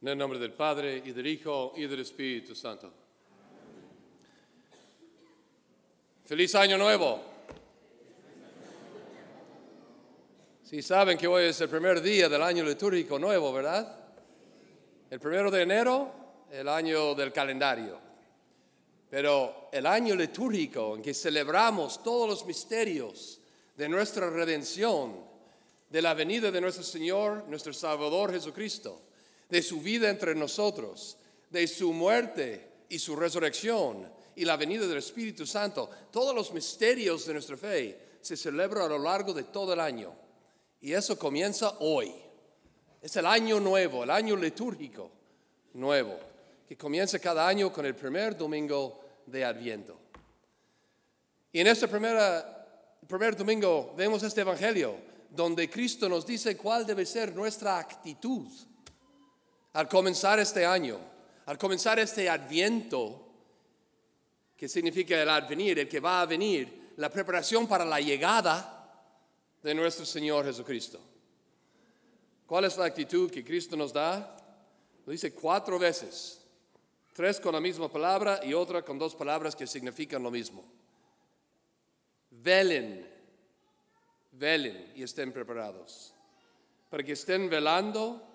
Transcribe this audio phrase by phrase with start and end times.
[0.00, 2.92] En el nombre del Padre y del Hijo y del Espíritu Santo.
[6.24, 7.20] Feliz año nuevo.
[10.62, 13.98] Si saben que hoy es el primer día del año litúrgico nuevo, ¿verdad?
[15.10, 16.12] El primero de enero,
[16.52, 17.98] el año del calendario.
[19.10, 23.40] Pero el año litúrgico en que celebramos todos los misterios
[23.76, 25.26] de nuestra redención,
[25.90, 29.08] de la venida de nuestro Señor, nuestro Salvador Jesucristo,
[29.48, 31.16] de su vida entre nosotros,
[31.50, 37.26] de su muerte y su resurrección y la venida del Espíritu Santo, todos los misterios
[37.26, 40.14] de nuestra fe se celebran a lo largo de todo el año.
[40.80, 42.12] Y eso comienza hoy.
[43.02, 45.10] Es el año nuevo, el año litúrgico
[45.74, 46.18] nuevo,
[46.68, 49.98] que comienza cada año con el primer domingo de Adviento.
[51.52, 52.16] Y en este primer,
[53.08, 58.46] primer domingo vemos este Evangelio donde Cristo nos dice cuál debe ser nuestra actitud
[59.72, 60.98] al comenzar este año,
[61.46, 63.28] al comenzar este Adviento,
[64.56, 69.04] que significa el advenir, el que va a venir, la preparación para la llegada
[69.62, 71.00] de nuestro Señor Jesucristo.
[72.44, 74.36] ¿Cuál es la actitud que Cristo nos da?
[75.06, 76.44] Lo dice cuatro veces,
[77.12, 80.64] tres con la misma palabra y otra con dos palabras que significan lo mismo.
[82.30, 83.08] Velen,
[84.32, 86.14] velen y estén preparados.
[86.90, 88.27] Para que estén velando,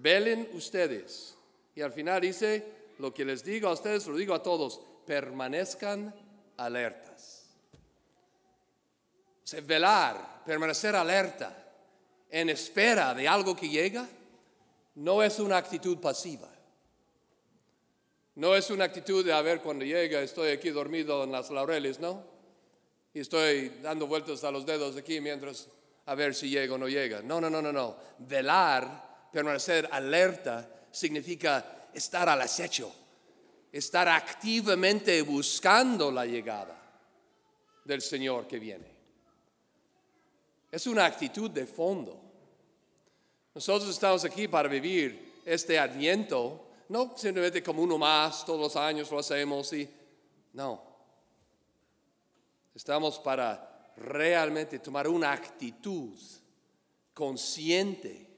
[0.00, 1.36] velen ustedes.
[1.74, 2.64] Y al final dice,
[2.98, 6.14] lo que les digo a ustedes, lo digo a todos, permanezcan
[6.56, 7.50] alertas.
[9.44, 11.64] O velar, permanecer alerta
[12.30, 14.08] en espera de algo que llega,
[14.96, 16.50] no es una actitud pasiva.
[18.36, 22.00] No es una actitud de a ver cuando llega, estoy aquí dormido en las laureles,
[22.00, 22.24] ¿no?
[23.12, 25.68] Y estoy dando vueltas a los dedos aquí mientras
[26.06, 27.22] a ver si llega o no llega.
[27.22, 27.96] No, no, no, no, no.
[28.18, 32.94] Velar, permanecer alerta, significa estar al acecho,
[33.72, 36.80] estar activamente buscando la llegada
[37.84, 38.94] del Señor que viene.
[40.70, 42.20] Es una actitud de fondo.
[43.52, 49.10] Nosotros estamos aquí para vivir este adviento, no simplemente como uno más, todos los años
[49.10, 49.88] lo hacemos y
[50.52, 50.80] no.
[52.72, 56.16] Estamos para realmente tomar una actitud
[57.12, 58.33] consciente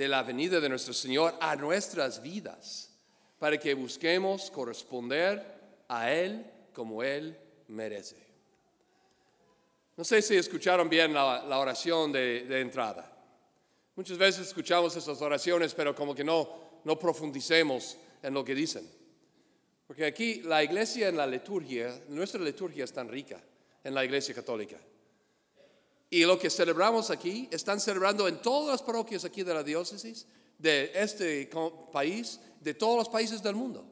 [0.00, 2.90] de la venida de nuestro Señor a nuestras vidas,
[3.38, 5.44] para que busquemos corresponder
[5.88, 7.36] a Él como Él
[7.68, 8.16] merece.
[9.98, 13.14] No sé si escucharon bien la, oración de, entrada.
[13.94, 16.48] Muchas veces escuchamos esas oraciones, pero como que no,
[16.82, 18.90] no profundicemos en lo que dicen.
[19.86, 23.38] Porque aquí la iglesia en la liturgia, nuestra liturgia es tan rica
[23.84, 24.78] en la iglesia católica.
[26.10, 30.26] Y lo que celebramos aquí, están celebrando en todas las parroquias aquí de la diócesis,
[30.58, 31.48] de este
[31.92, 33.86] país, de todos los países del mundo.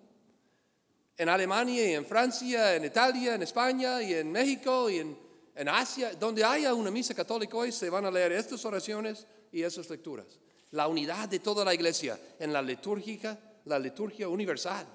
[1.16, 5.28] En Alemania y en Francia, en Italia, en España y en México y en,
[5.68, 9.90] Asia, donde haya una misa católica hoy, se van a leer estas oraciones y esas
[9.90, 10.26] lecturas.
[10.70, 14.86] La unidad de toda la iglesia en la liturgia, la liturgia universal.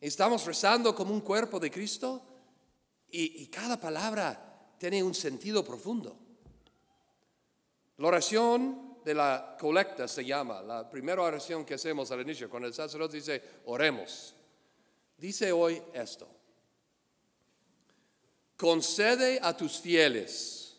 [0.00, 2.24] Estamos rezando como un cuerpo de Cristo
[3.08, 4.49] y, cada palabra
[4.80, 6.16] tiene un sentido profundo.
[7.98, 12.66] La oración de la colecta se llama, la primera oración que hacemos al inicio, cuando
[12.66, 14.34] el sacerdote dice, oremos.
[15.18, 16.26] Dice hoy esto,
[18.56, 20.78] concede a tus fieles,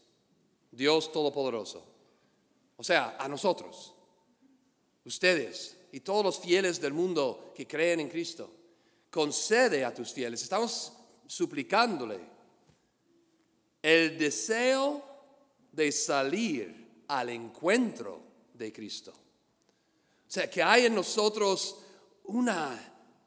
[0.71, 1.85] Dios Todopoderoso,
[2.77, 3.93] o sea, a nosotros,
[5.05, 8.51] ustedes y todos los fieles del mundo que creen en Cristo,
[9.11, 10.41] concede a tus fieles.
[10.41, 10.91] Estamos
[11.27, 12.30] suplicándole
[13.81, 15.03] el deseo
[15.71, 18.21] de salir al encuentro
[18.53, 19.11] de Cristo.
[19.11, 21.79] O sea, que hay en nosotros
[22.25, 22.79] una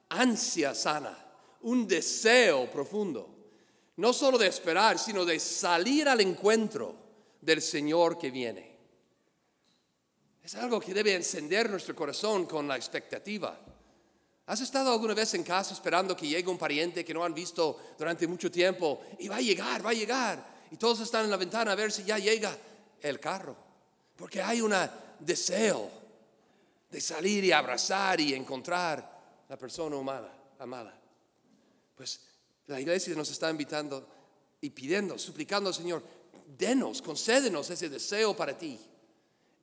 [0.09, 1.19] ansia sana,
[1.63, 3.29] un deseo profundo,
[3.97, 6.95] no solo de esperar, sino de salir al encuentro
[7.41, 8.75] del Señor que viene.
[10.43, 13.59] Es algo que debe encender nuestro corazón con la expectativa.
[14.47, 17.95] ¿Has estado alguna vez en casa esperando que llegue un pariente que no han visto
[17.99, 20.55] durante mucho tiempo y va a llegar, va a llegar?
[20.71, 22.57] Y todos están en la ventana a ver si ya llega
[23.01, 23.57] el carro.
[24.17, 24.75] Porque hay un
[25.21, 25.91] deseo
[26.91, 30.99] de salir y abrazar y encontrar la persona humana, amada.
[31.97, 32.21] Pues
[32.67, 34.09] la iglesia nos está invitando
[34.61, 36.03] y pidiendo, suplicando al Señor,
[36.47, 38.79] denos, concédenos ese deseo para ti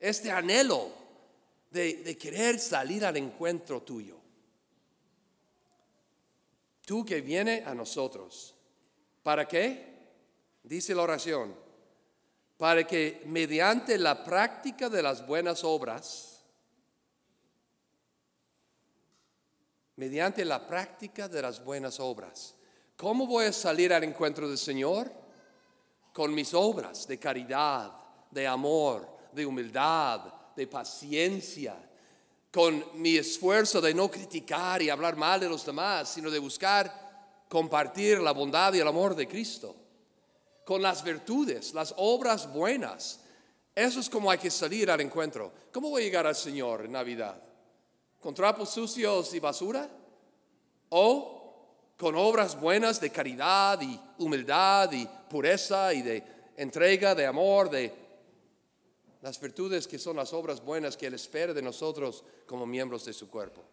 [0.01, 0.89] este anhelo
[1.69, 4.17] de, querer salir al encuentro tuyo.
[6.91, 8.53] Tú que viene a nosotros.
[9.23, 10.09] ¿Para qué?
[10.61, 11.55] Dice la oración.
[12.57, 16.43] Para que mediante la práctica de las buenas obras
[19.95, 22.55] mediante la práctica de las buenas obras.
[22.97, 25.09] ¿Cómo voy a salir al encuentro del Señor?
[26.11, 27.93] Con mis obras de caridad,
[28.29, 31.73] de amor, de humildad, de paciencia,
[32.51, 37.45] con mi esfuerzo de no criticar y hablar mal de los demás, sino de buscar
[37.47, 39.75] compartir la bondad y el amor de Cristo,
[40.65, 43.21] con las virtudes, las obras buenas.
[43.73, 45.53] Eso es como hay que salir al encuentro.
[45.71, 47.41] ¿Cómo voy a llegar al Señor en Navidad?
[48.19, 49.89] ¿Con trapos sucios y basura?
[50.89, 51.41] ¿O
[51.97, 56.23] con obras buenas de caridad y humildad y pureza y de
[56.57, 57.93] entrega, de amor, de
[59.21, 63.13] las virtudes que son las obras buenas que Él espera de nosotros como miembros de
[63.13, 63.63] su cuerpo.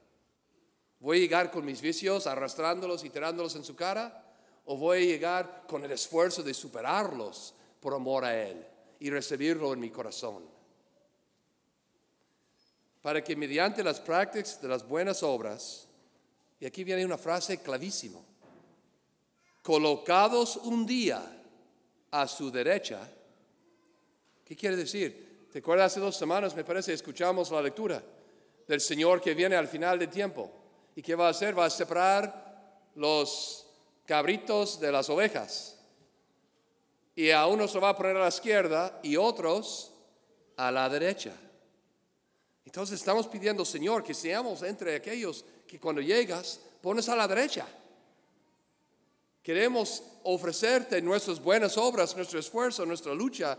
[1.00, 4.24] ¿Voy a llegar con mis vicios arrastrándolos y tirándolos en su cara?
[4.66, 8.64] ¿O voy a llegar con el esfuerzo de superarlos por amor a Él
[9.00, 10.44] y recibirlo en mi corazón?
[13.00, 15.86] Para que mediante las prácticas de las buenas obras,
[16.60, 18.18] y aquí viene una frase clavísima,
[19.62, 21.22] colocados un día
[22.10, 23.08] a su derecha,
[24.44, 25.27] ¿qué quiere decir?
[25.50, 28.02] ¿Te acuerdas hace dos semanas, me parece, escuchamos la lectura
[28.66, 30.50] del Señor que viene al final del tiempo?
[30.94, 31.58] ¿Y qué va a hacer?
[31.58, 33.66] Va a separar los
[34.04, 35.78] cabritos de las ovejas.
[37.14, 39.94] Y a unos se va a poner a la izquierda y otros
[40.58, 41.32] a la derecha.
[42.66, 47.66] Entonces estamos pidiendo, Señor, que seamos entre aquellos que cuando llegas pones a la derecha.
[49.42, 53.58] Queremos ofrecerte nuestras buenas obras, nuestro esfuerzo, nuestra lucha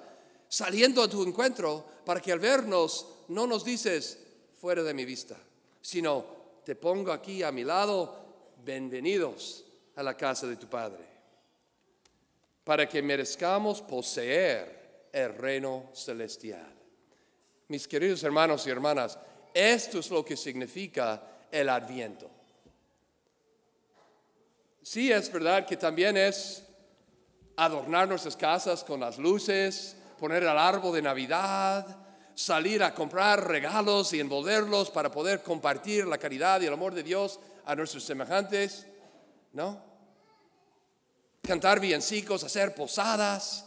[0.49, 4.17] saliendo a tu encuentro para que al vernos no nos dices
[4.59, 5.37] fuera de mi vista,
[5.79, 6.25] sino
[6.65, 9.63] te pongo aquí a mi lado, bienvenidos
[9.95, 11.05] a la casa de tu Padre,
[12.63, 16.73] para que merezcamos poseer el reino celestial.
[17.67, 19.19] Mis queridos hermanos y hermanas,
[19.53, 22.29] esto es lo que significa el adviento.
[24.81, 26.63] Sí es verdad que también es
[27.55, 31.97] adornar nuestras casas con las luces, poner el árbol de Navidad,
[32.35, 37.03] salir a comprar regalos y envolverlos para poder compartir la caridad y el amor de
[37.03, 38.85] Dios a nuestros semejantes,
[39.53, 39.81] ¿no?
[41.41, 43.65] Cantar villancicos, hacer posadas,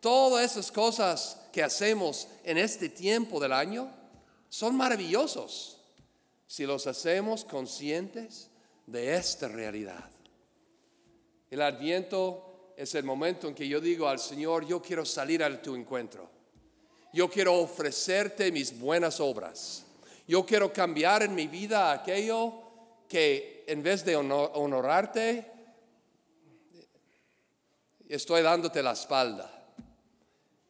[0.00, 3.90] todas esas cosas que hacemos en este tiempo del año
[4.48, 5.78] son maravillosos
[6.46, 8.50] si los hacemos conscientes
[8.86, 10.10] de esta realidad.
[11.48, 12.49] El adviento
[12.80, 16.30] es el momento en que yo digo al Señor, yo quiero salir a tu encuentro.
[17.12, 19.84] Yo quiero ofrecerte mis buenas obras.
[20.26, 22.54] Yo quiero cambiar en mi vida aquello
[23.06, 25.44] que en vez de honorarte,
[28.08, 29.74] estoy dándote la espalda.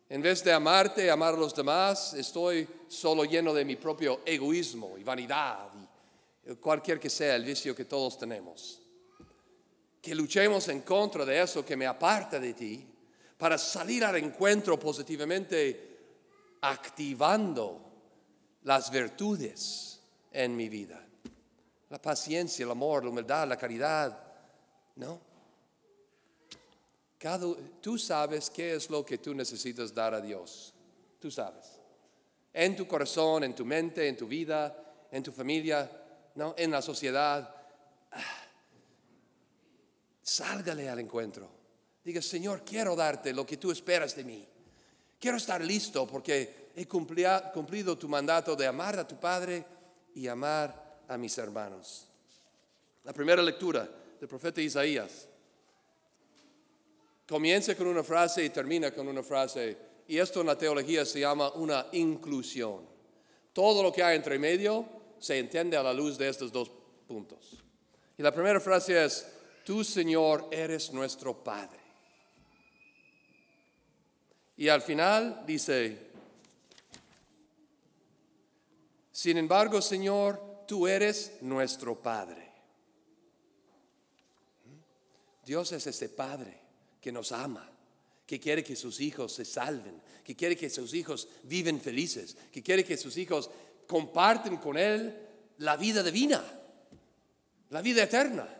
[0.09, 4.23] En vez de amarte y amar a los demás, estoy solo lleno de mi propio
[4.27, 5.69] egoísmo y vanidad
[6.45, 8.81] y cualquier que sea el vicio que todos tenemos
[10.01, 12.87] que luchemos en contra de eso que me aparta de ti
[13.37, 15.89] para salir al encuentro positivamente
[16.63, 17.91] activando
[18.63, 20.01] las virtudes
[20.33, 21.07] en mi vida.
[21.89, 24.27] La paciencia, el amor, la humildad, la caridad.
[24.97, 25.31] ¿No?
[27.81, 30.73] tú sabes qué es lo que tú necesitas dar a Dios.
[31.19, 31.79] Tú sabes.
[32.53, 34.75] En tu corazón, en tu mente, en tu vida,
[35.11, 35.91] en tu familia,
[36.35, 36.55] ¿no?
[36.57, 37.60] en la sociedad
[40.31, 41.51] Sálgale al encuentro.
[42.05, 44.47] Diga, Señor, quiero darte lo que tú esperas de mí.
[45.19, 49.65] Quiero estar listo porque he cumplido tu mandato de amar a tu Padre
[50.15, 52.07] y amar a mis hermanos.
[53.03, 55.27] La primera lectura del profeta Isaías
[57.29, 59.77] comienza con una frase y termina con una frase.
[60.07, 62.87] Y esto en la teología se llama una inclusión.
[63.53, 64.87] Todo lo que hay entre medio
[65.19, 66.71] se entiende a la luz de estos dos
[67.09, 67.59] puntos.
[68.17, 69.27] Y la primera frase es,
[69.71, 71.79] tú Señor eres nuestro Padre.
[74.57, 76.11] Y al final dice,
[79.13, 82.51] sin embargo Señor, tú eres nuestro Padre.
[85.47, 86.61] Dios es ese Padre
[87.01, 87.71] que nos ama,
[88.27, 92.61] que quiere que sus hijos se salven, que quiere que sus hijos viven felices, que
[92.61, 93.49] quiere que sus hijos
[93.87, 95.17] comparten con Él
[95.59, 96.43] la vida divina,
[97.69, 98.57] la vida eterna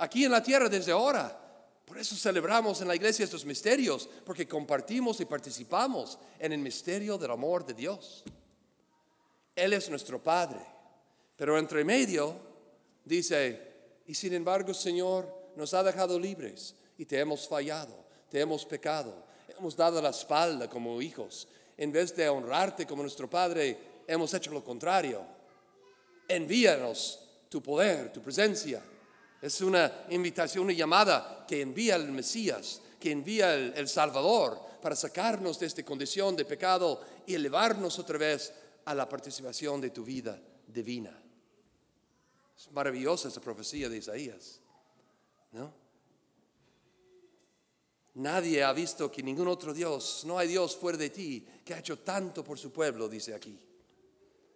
[0.00, 1.36] aquí en la tierra desde ahora.
[1.84, 7.18] Por eso celebramos en la iglesia estos misterios, porque compartimos y participamos en el misterio
[7.18, 8.24] del amor de Dios.
[9.54, 10.60] Él es nuestro Padre,
[11.36, 12.36] pero entre medio
[13.04, 13.60] dice,
[14.06, 17.94] y sin embargo Señor nos ha dejado libres y te hemos fallado,
[18.30, 19.12] te hemos pecado,
[19.58, 21.48] hemos dado la espalda como hijos.
[21.76, 23.76] En vez de honrarte como nuestro Padre,
[24.06, 25.22] hemos hecho lo contrario.
[26.28, 28.82] Envíanos tu poder, tu presencia.
[29.40, 35.58] Es una invitación, una llamada que envía el Mesías, que envía el, Salvador para sacarnos
[35.58, 38.52] de esta condición de pecado y elevarnos otra vez
[38.84, 41.18] a la participación de tu vida divina.
[42.56, 44.60] Es maravillosa esa profecía de Isaías,
[45.52, 45.80] ¿no?
[48.14, 51.78] Nadie ha visto que ningún otro Dios, no hay Dios fuera de ti, que ha
[51.78, 53.58] hecho tanto por su pueblo, dice aquí.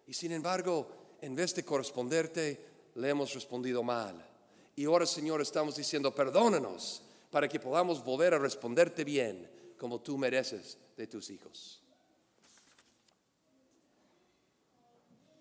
[0.05, 2.65] Y sin embargo, en vez de corresponderte,
[2.95, 4.34] le hemos respondido mal.
[4.75, 7.01] Y ahora, Señor, estamos diciendo, perdónanos
[7.31, 11.81] para que podamos volver a responderte bien como tú mereces de tus hijos.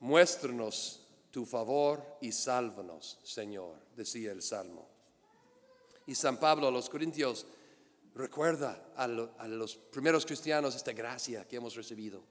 [0.00, 1.00] Muéstranos
[1.30, 4.88] tu favor y sálvanos, Señor, decía el Salmo.
[6.06, 7.46] Y San Pablo a los Corintios
[8.14, 12.22] recuerda a, a, los primeros cristianos esta gracia que hemos recibido.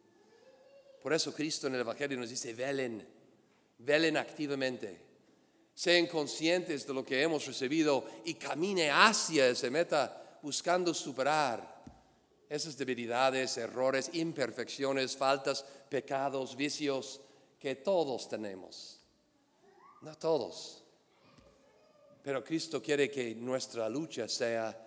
[1.01, 3.05] Por eso Cristo en el Evangelio nos dice, velen,
[3.79, 5.01] velen activamente,
[5.73, 11.73] sean conscientes de lo que hemos recibido y camine hacia esa meta buscando superar
[12.49, 17.19] esas debilidades, errores, imperfecciones, faltas, pecados, vicios
[17.59, 18.99] que todos tenemos.
[20.01, 20.83] No todos.
[22.21, 24.77] Pero Cristo quiere que nuestra lucha sea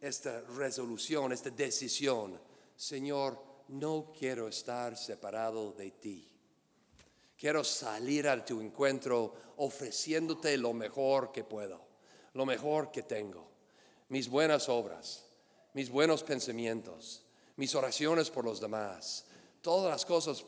[0.00, 2.38] esta resolución, esta decisión.
[2.76, 6.28] Señor, no quiero estar separado de ti.
[7.40, 11.80] Quiero salir a tu encuentro ofreciéndote lo mejor que puedo,
[12.34, 13.48] lo mejor que tengo,
[14.10, 15.24] mis buenas obras
[15.72, 17.22] mis buenos pensamientos,
[17.56, 19.24] mis oraciones por los demás,
[19.62, 20.44] todas las cosas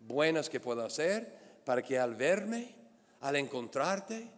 [0.00, 2.74] buenas que puedo hacer para que al verme,
[3.20, 4.30] al encontrarte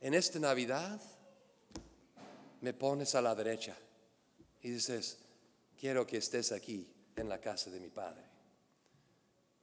[0.00, 1.00] en esta Navidad,
[2.60, 3.76] me pones a la derecha
[4.62, 5.18] y dices,
[5.78, 8.33] quiero que estés aquí en la casa de mi Padre.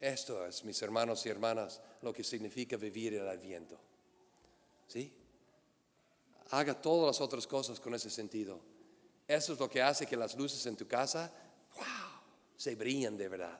[0.02, 3.80] Esto es, mis hermanos y hermanas, lo que significa vivir el adviento.
[4.88, 5.14] ¿Sí?
[6.50, 8.60] Haga todas las otras cosas con ese sentido
[9.32, 11.32] eso es lo que hace que las luces en tu casa,
[11.78, 11.86] wow,
[12.58, 13.58] se brillan de verdad.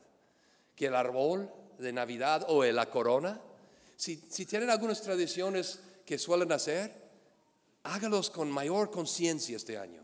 [0.76, 3.40] Que el árbol de Navidad o la corona,
[3.96, 6.94] si, si tienen algunas tradiciones que suelen hacer,
[7.84, 10.02] hágalos con mayor conciencia este año.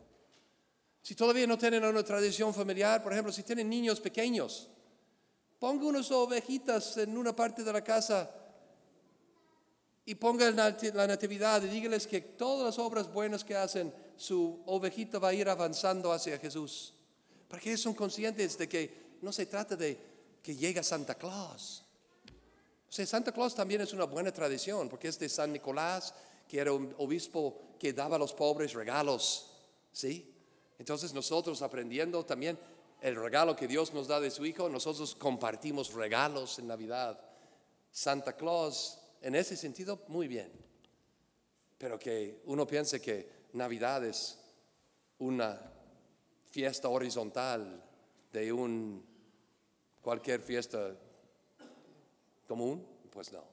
[1.01, 4.69] Si todavía no tienen una tradición familiar, por ejemplo, si tienen niños pequeños,
[5.59, 8.29] ponga unas ovejitas en una parte de la casa
[10.05, 15.19] y ponga la natividad y dígales que todas las obras buenas que hacen su ovejita
[15.19, 16.93] va a ir avanzando hacia Jesús.
[17.47, 19.99] Para que son conscientes de que no se trata de
[20.41, 21.83] que llega Santa Claus.
[22.89, 26.13] O sea, Santa Claus también es una buena tradición, porque es de San Nicolás,
[26.47, 29.51] que era un obispo que daba a los pobres regalos.
[29.91, 30.33] ¿Sí?
[30.79, 32.57] Entonces nosotros aprendiendo también
[33.01, 37.19] el regalo que Dios nos da de su Hijo, nosotros compartimos regalos en Navidad.
[37.91, 40.51] Santa Claus, en ese sentido, muy bien.
[41.77, 44.39] Pero que uno piense que Navidad es
[45.19, 45.59] una
[46.49, 47.83] fiesta horizontal
[48.31, 49.05] de un
[50.01, 50.95] cualquier fiesta
[52.47, 53.43] común, pues no.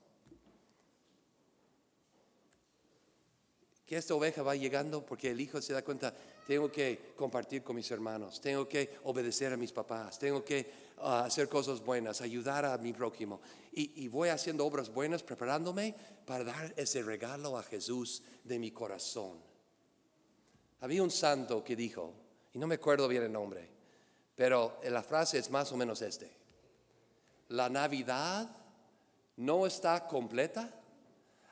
[3.85, 7.75] Que esta oveja va llegando porque el hijo se da cuenta, tengo que compartir con
[7.75, 12.65] mis hermanos, tengo que obedecer a mis papás, tengo que ah, hacer cosas buenas, ayudar
[12.65, 13.41] a mi prójimo.
[13.71, 18.71] Y, y voy haciendo obras buenas, preparándome para dar ese regalo a Jesús de mi
[18.71, 19.39] corazón.
[20.81, 22.13] Había un santo que dijo,
[22.53, 23.67] y no me acuerdo bien el nombre,
[24.35, 26.31] pero la frase es más o menos este.
[27.49, 28.49] La Navidad
[29.37, 30.71] no está completa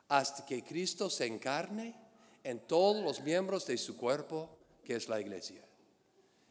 [0.10, 1.96] hasta que Cristo se encarne
[2.44, 4.50] en todos los miembros de su cuerpo,
[4.84, 5.64] que es la iglesia.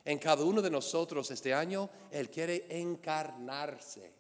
[0.05, 4.12] En cada uno de nosotros este año, Él quiere encarnarse.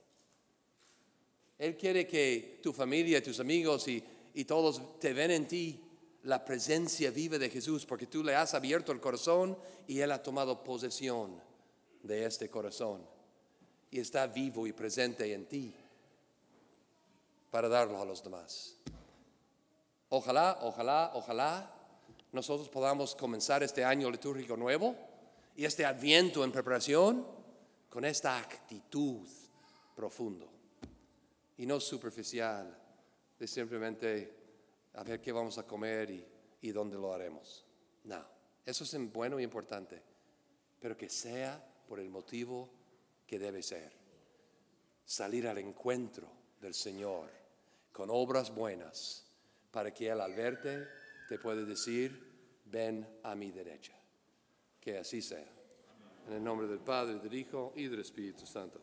[1.58, 4.02] Él quiere que tu familia, tus amigos y,
[4.34, 5.80] y todos te ven en ti
[6.24, 9.56] la presencia viva de Jesús, porque tú le has abierto el corazón
[9.88, 11.40] y Él ha tomado posesión
[12.02, 13.04] de este corazón
[13.90, 15.74] y está vivo y presente en ti
[17.50, 18.76] para darlo a los demás.
[20.08, 21.81] Ojalá, ojalá, ojalá
[22.32, 24.96] nosotros podamos comenzar este año litúrgico nuevo
[25.54, 27.26] y este adviento en preparación
[27.90, 29.28] con esta actitud
[29.94, 30.50] profundo
[31.58, 32.74] y no superficial
[33.38, 34.34] de simplemente
[34.94, 36.10] a ver qué vamos a comer
[36.60, 37.64] y, dónde lo haremos.
[38.04, 38.24] No,
[38.64, 40.00] eso es bueno y importante,
[40.80, 42.70] pero que sea por el motivo
[43.26, 43.92] que debe ser.
[45.04, 46.28] Salir al encuentro
[46.60, 47.28] del Señor
[47.92, 49.26] con obras buenas
[49.70, 53.92] para que Él al verte te pueda decir, ven a mi derecha.
[54.80, 55.46] Que así sea.
[56.26, 58.80] En el nombre del Padre, del Hijo y del Espíritu Santo.